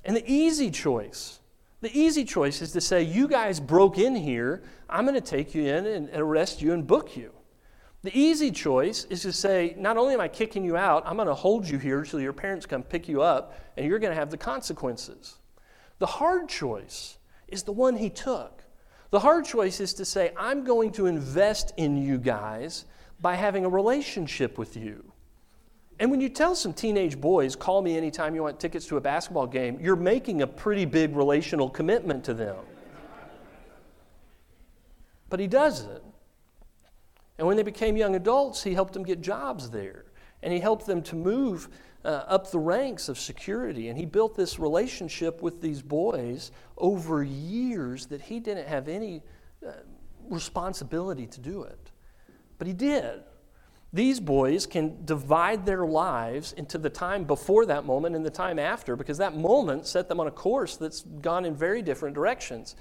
[0.05, 1.41] And the easy choice,
[1.81, 5.55] The easy choice is to say, You guys broke in here, I'm going to take
[5.55, 7.33] you in and arrest you and book you.
[8.03, 11.29] The easy choice is to say, Not only am I kicking you out, I'm going
[11.29, 14.19] to hold you here until your parents come pick you up, and you're going to
[14.19, 15.37] have the consequences.
[15.99, 18.63] The hard choice is the one he took.
[19.11, 22.85] The hard choice is to say, I'm going to invest in you guys
[23.21, 25.14] by having a relationship with you.
[26.01, 29.01] And when you tell some teenage boys, call me anytime you want tickets to a
[29.01, 32.57] basketball game, you're making a pretty big relational commitment to them.
[35.31, 36.03] But he does it.
[37.39, 40.05] And when they became young adults, he helped them get jobs there.
[40.43, 41.69] And he helped them to move
[42.05, 43.89] uh, up the ranks of security.
[43.89, 49.23] And he built this relationship with these boys over years that he didn't have any
[49.67, 49.71] uh,
[50.29, 51.91] responsibility to do it.
[52.59, 53.23] But he did.
[53.95, 58.59] These boys can divide their lives into the time before that moment and the time
[58.59, 62.75] after because that moment set them on a course that's gone in very different directions.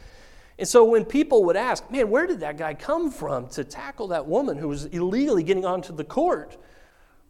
[0.58, 4.08] And so when people would ask, man, where did that guy come from to tackle
[4.08, 6.58] that woman who was illegally getting onto the court?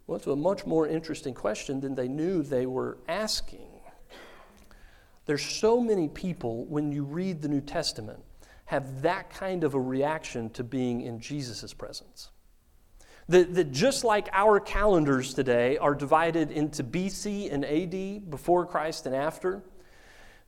[0.08, 3.68] Well, it's a much more interesting question than they knew they were asking.
[5.26, 8.24] There's so many people, when you read the New Testament,
[8.64, 12.30] have that kind of a reaction to being in Jesus' presence.
[13.30, 19.06] That, that just like our calendars today are divided into BC and AD, before Christ
[19.06, 19.64] and after,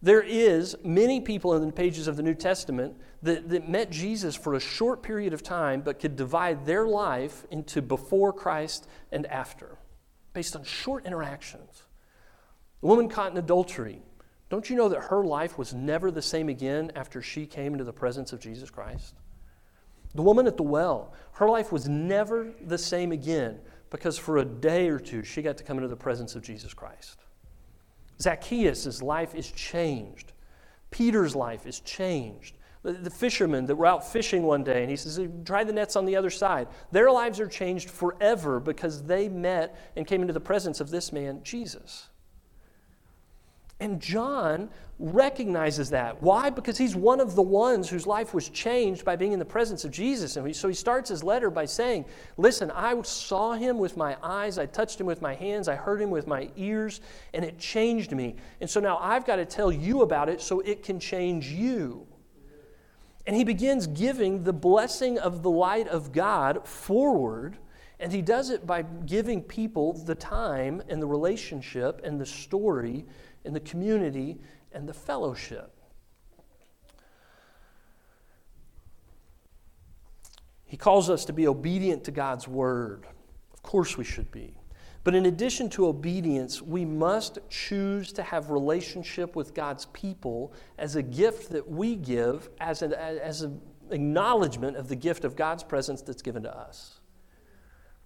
[0.01, 4.35] there is many people in the pages of the New Testament that, that met Jesus
[4.35, 9.25] for a short period of time, but could divide their life into before Christ and
[9.25, 9.77] after,
[10.33, 11.83] based on short interactions.
[12.81, 14.01] The woman caught in adultery,
[14.49, 17.83] don't you know that her life was never the same again after she came into
[17.83, 19.15] the presence of Jesus Christ?
[20.15, 23.59] The woman at the well, her life was never the same again
[23.89, 26.73] because for a day or two she got to come into the presence of Jesus
[26.73, 27.19] Christ.
[28.21, 30.31] Zacchaeus' life is changed.
[30.89, 32.57] Peter's life is changed.
[32.83, 36.05] The, fishermen that were out fishing one day, and he says, Try the nets on
[36.05, 36.67] the other side.
[36.91, 41.11] Their lives are changed forever because they met and came into the presence of this
[41.11, 42.09] man, Jesus.
[43.85, 46.19] And John recognizes that.
[46.19, 46.49] Why?
[46.49, 49.85] Because he's one of the ones whose life was changed by being in the presence
[49.85, 50.37] of Jesus.
[50.37, 52.05] And so he starts his letter by saying,
[52.35, 56.01] Listen, I saw him with my eyes, I touched him with my hands, I heard
[56.01, 56.99] him with my ears,
[57.35, 58.37] and it changed me.
[58.59, 62.07] And so now I've got to tell you about it so it can change you.
[63.27, 67.59] And he begins giving the blessing of the light of God forward.
[67.99, 73.05] And he does it by giving people the time and the relationship and the story
[73.45, 74.37] and the community
[74.71, 75.71] and the fellowship.
[80.65, 83.05] He calls us to be obedient to God's word.
[83.53, 84.57] Of course, we should be.
[85.05, 90.95] But in addition to obedience, we must choose to have relationship with God's people as
[90.95, 95.63] a gift that we give, as an, as an acknowledgement of the gift of God's
[95.63, 96.99] presence that's given to us.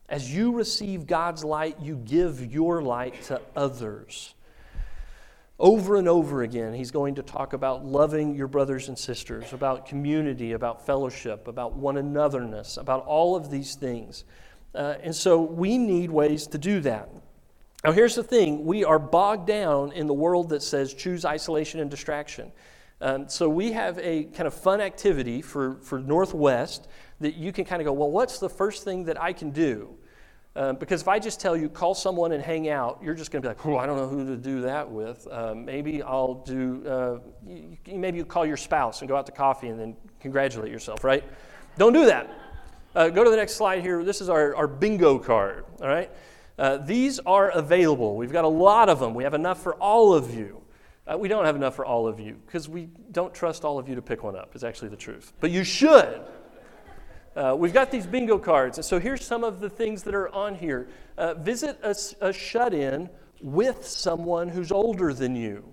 [0.10, 4.36] As you receive God's light, you give your light to others.
[5.60, 9.86] Over and over again, he's going to talk about loving your brothers and sisters, about
[9.86, 14.24] community, about fellowship, about one anotherness, about all of these things.
[14.74, 17.10] Uh, and so we need ways to do that.
[17.84, 21.82] Now, here's the thing we are bogged down in the world that says choose isolation
[21.82, 22.54] and distraction.
[23.02, 26.88] Um, so we have a kind of fun activity for, for Northwest
[27.20, 29.96] that you can kind of go, well, what's the first thing that I can do?
[30.56, 33.42] Um, because if I just tell you, call someone and hang out, you're just going
[33.42, 35.28] to be like, oh, I don't know who to do that with.
[35.30, 39.32] Uh, maybe I'll do, uh, you, maybe you call your spouse and go out to
[39.32, 41.24] coffee and then congratulate yourself, right?
[41.78, 42.30] Don't do that.
[42.96, 44.04] Uh, go to the next slide here.
[44.04, 46.10] This is our, our bingo card, all right?
[46.58, 48.18] Uh, these are available.
[48.18, 49.14] We've got a lot of them.
[49.14, 50.62] We have enough for all of you.
[51.08, 53.88] Uh, we don't have enough for all of you because we don't trust all of
[53.88, 55.32] you to pick one up, is actually the truth.
[55.40, 56.22] But you should.
[57.40, 58.78] Uh, we've got these bingo cards.
[58.78, 60.90] And so here's some of the things that are on here.
[61.18, 63.10] Uh, visit a, a shut in
[63.42, 65.64] with someone who's older than you.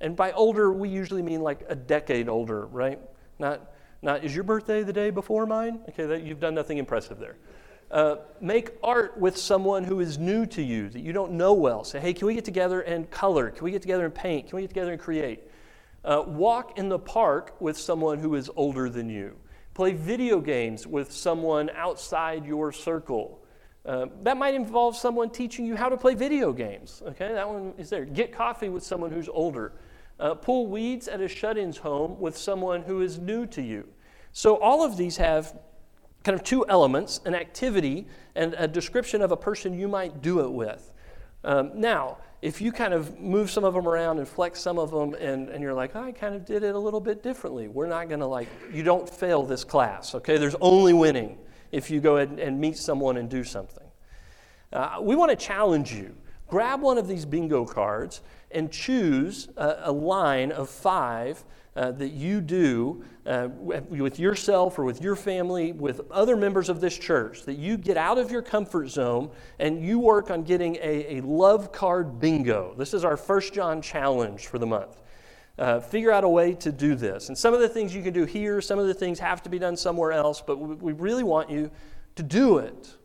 [0.00, 3.00] And by older, we usually mean like a decade older, right?
[3.40, 3.72] Not,
[4.02, 5.80] not is your birthday the day before mine?
[5.88, 7.34] Okay, that, you've done nothing impressive there.
[7.90, 11.82] Uh, make art with someone who is new to you that you don't know well.
[11.82, 13.50] Say, hey, can we get together and color?
[13.50, 14.48] Can we get together and paint?
[14.48, 15.40] Can we get together and create?
[16.04, 19.34] Uh, walk in the park with someone who is older than you.
[19.76, 23.42] Play video games with someone outside your circle.
[23.84, 27.02] Uh, that might involve someone teaching you how to play video games.
[27.08, 28.06] Okay, that one is there.
[28.06, 29.74] Get coffee with someone who's older.
[30.18, 33.86] Uh, pull weeds at a shut in's home with someone who is new to you.
[34.32, 35.58] So, all of these have
[36.24, 40.40] kind of two elements an activity and a description of a person you might do
[40.40, 40.90] it with.
[41.44, 44.90] Um, now, if you kind of move some of them around and flex some of
[44.90, 47.68] them and, and you're like, oh, I kind of did it a little bit differently,
[47.68, 50.36] we're not going to like, you don't fail this class, okay?
[50.36, 51.38] There's only winning
[51.72, 53.86] if you go ahead and meet someone and do something.
[54.72, 56.14] Uh, we want to challenge you.
[56.48, 58.20] Grab one of these bingo cards
[58.50, 61.44] and choose a, a line of five
[61.76, 66.80] uh, that you do uh, with yourself or with your family, with other members of
[66.80, 70.76] this church, that you get out of your comfort zone and you work on getting
[70.76, 72.74] a, a love card bingo.
[72.76, 75.02] This is our First John challenge for the month.
[75.58, 77.28] Uh, figure out a way to do this.
[77.28, 79.48] And some of the things you can do here, some of the things have to
[79.48, 81.70] be done somewhere else, but we, we really want you
[82.16, 82.96] to do it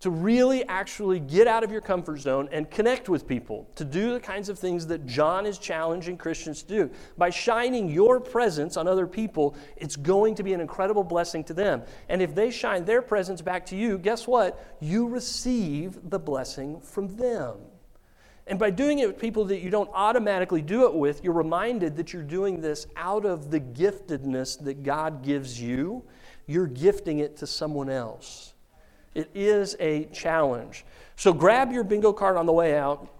[0.00, 4.12] to really actually get out of your comfort zone and connect with people, to do
[4.12, 6.90] the kinds of things that John is challenging Christians to do.
[7.16, 11.54] By shining your presence on other people, it's going to be an incredible blessing to
[11.54, 11.82] them.
[12.08, 14.64] And if they shine their presence back to you, guess what?
[14.80, 17.56] You receive the blessing from them.
[18.46, 21.96] And by doing it with people that you don't automatically do it with, you're reminded
[21.96, 26.04] that you're doing this out of the giftedness that God gives you.
[26.46, 28.54] You're gifting it to someone else.
[29.18, 30.84] It is a challenge.
[31.16, 33.12] So grab your bingo card on the way out.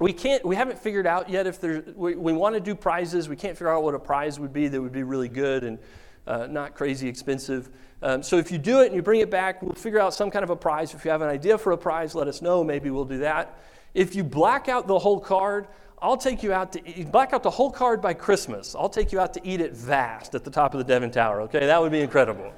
[0.00, 0.44] We can't.
[0.44, 1.94] We haven't figured out yet if there's.
[1.94, 3.28] We, we want to do prizes.
[3.28, 5.78] We can't figure out what a prize would be that would be really good and
[6.26, 7.70] uh, not crazy expensive.
[8.02, 10.32] Um, so if you do it and you bring it back, we'll figure out some
[10.32, 10.92] kind of a prize.
[10.94, 12.64] If you have an idea for a prize, let us know.
[12.64, 13.56] Maybe we'll do that.
[13.94, 15.68] If you black out the whole card,
[16.02, 18.74] I'll take you out to eat, black out the whole card by Christmas.
[18.74, 21.42] I'll take you out to eat it vast at the top of the Devon Tower.
[21.42, 22.52] Okay, that would be incredible.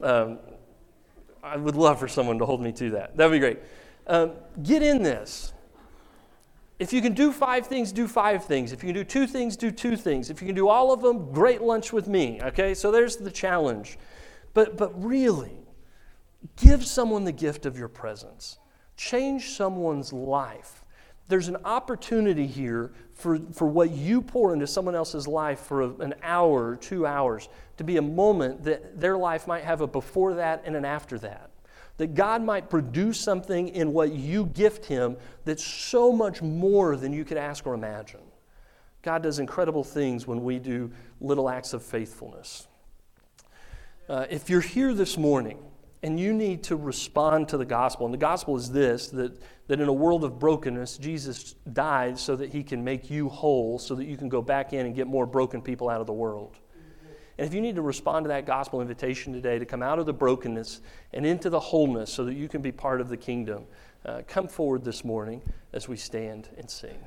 [0.00, 0.38] Um,
[1.44, 3.16] I would love for someone to hold me to that.
[3.16, 3.58] That would be great.
[4.06, 4.32] Um,
[4.62, 5.52] get in this.
[6.78, 8.72] If you can do five things, do five things.
[8.72, 10.30] If you can do two things, do two things.
[10.30, 12.40] If you can do all of them, great lunch with me.
[12.42, 13.98] Okay, so there's the challenge.
[14.54, 15.58] But, but really,
[16.56, 18.58] give someone the gift of your presence,
[18.96, 20.84] change someone's life
[21.28, 25.88] there's an opportunity here for, for what you pour into someone else's life for a,
[25.96, 29.86] an hour or two hours to be a moment that their life might have a
[29.86, 31.50] before that and an after that.
[31.96, 37.12] That God might produce something in what you gift Him that's so much more than
[37.12, 38.20] you could ask or imagine.
[39.02, 42.66] God does incredible things when we do little acts of faithfulness.
[44.08, 45.58] Uh, if you're here this morning
[46.04, 48.04] and you need to respond to the gospel.
[48.04, 52.36] And the gospel is this that, that in a world of brokenness, Jesus died so
[52.36, 55.06] that he can make you whole, so that you can go back in and get
[55.06, 56.58] more broken people out of the world.
[57.38, 60.06] And if you need to respond to that gospel invitation today to come out of
[60.06, 60.80] the brokenness
[61.12, 63.64] and into the wholeness so that you can be part of the kingdom,
[64.04, 66.98] uh, come forward this morning as we stand and sing.